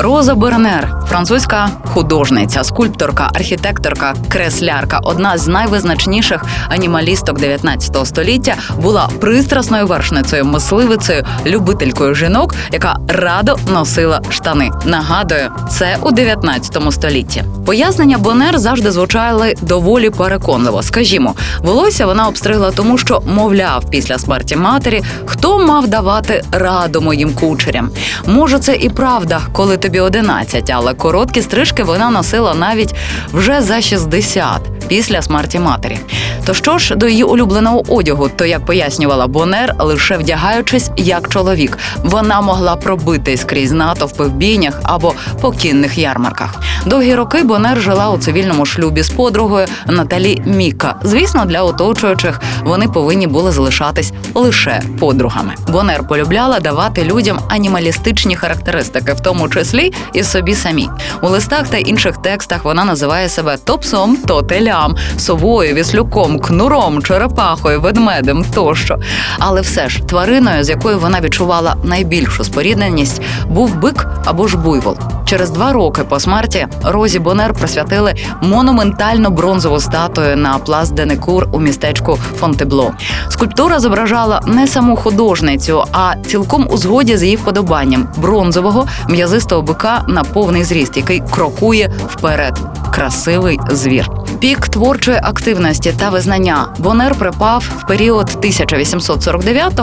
[0.00, 9.86] Роза Бернер, французька художниця, скульпторка, архітекторка, креслярка, одна з найвизначніших анімалісток 19 століття, була пристрасною
[9.86, 14.70] вершницею, мисливицею, любителькою жінок, яка радо носила штани.
[14.84, 17.44] Нагадую, це у 19 столітті.
[17.66, 20.82] Пояснення Бонер завжди звучали доволі переконливо.
[20.82, 27.34] Скажімо, волосся вона обстригла тому, що, мовляв, після смерті матері хто мав давати раду моїм
[27.34, 27.90] кучерям.
[28.26, 32.94] Може, це і правда, коли тобі 11, але короткі стрижки вона носила навіть
[33.32, 35.98] вже за 60 після смерті матері.
[36.46, 42.40] Що ж до її улюбленого одягу, то як пояснювала Бонер, лише вдягаючись як чоловік, вона
[42.40, 46.54] могла пробитись крізь натовпи в бійнях або по кінних ярмарках.
[46.86, 50.94] Довгі роки Бонер жила у цивільному шлюбі з подругою Наталі Міка.
[51.02, 55.54] Звісно, для оточуючих вони повинні були залишатись лише подругами.
[55.68, 60.88] Бонер полюбляла давати людям анімалістичні характеристики, в тому числі і собі самі.
[61.22, 64.42] У листах та інших текстах вона називає себе то псом, то
[64.78, 68.98] телям, совою, віслюком, кнуром, черепахою, ведмедем тощо.
[69.38, 74.96] Але все ж твариною, з якою вона відчувала найбільшу спорідненість, був бик або ж буйвол.
[75.26, 81.60] Через два роки по смерті Розі Бонер присвятили монументальну бронзову статую на пляс Денекур у
[81.60, 82.92] містечку Фонтебло.
[83.28, 90.04] Скульптура зображала не саму художницю, а цілком у згоді з її вподобанням бронзового м'язистого бика
[90.08, 92.58] на повний зріст, який крокує вперед.
[92.94, 94.17] Красивий звір.
[94.40, 99.74] Пік творчої активності та визнання Бонер припав в період 1849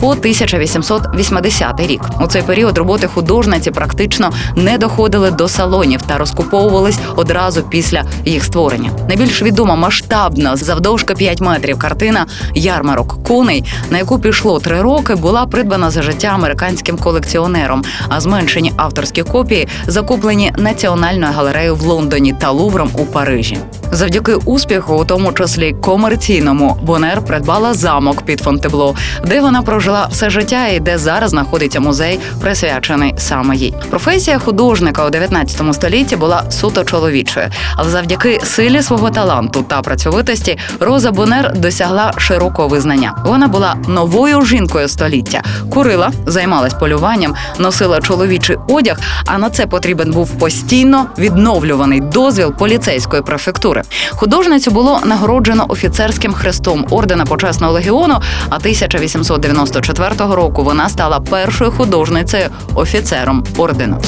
[0.00, 2.00] по 1880 рік.
[2.20, 8.44] У цей період роботи художниці практично не доходили до салонів та розкуповувались одразу після їх
[8.44, 8.90] створення.
[9.08, 15.46] Найбільш відома масштабна завдовжка 5 метрів картина Ярмарок коней, на яку пішло три роки, була
[15.46, 17.84] придбана за життя американським колекціонером.
[18.08, 23.58] А зменшені авторські копії закуплені національною галереєю в Лондоні та Лувром у Парижі.
[23.94, 28.94] Завдяки успіху, у тому числі комерційному, Бонер придбала замок під Фонтебло,
[29.26, 33.74] де вона прожила все життя і де зараз знаходиться музей, присвячений саме їй.
[33.90, 37.46] Професія художника у 19 столітті була суто чоловічою,
[37.76, 43.16] але завдяки силі свого таланту та працьовитості Роза Бонер досягла широкого визнання.
[43.24, 48.98] Вона була новою жінкою століття, курила, займалась полюванням, носила чоловічий одяг.
[49.26, 53.83] А на це потрібен був постійно відновлюваний дозвіл поліцейської префектури.
[54.10, 58.20] Художницю було нагороджено офіцерським хрестом ордена почесного легіону.
[58.48, 64.02] А 1894 року вона стала першою художницею офіцером ордену.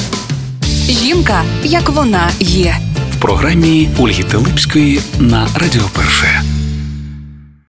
[0.89, 2.75] Жінка, як вона є.
[3.17, 6.56] В програмі Ольги Телипської на Радіо Перше.